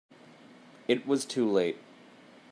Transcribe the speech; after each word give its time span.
It 0.87 1.05
was 1.05 1.27
too 1.27 1.47
late. 1.47 1.77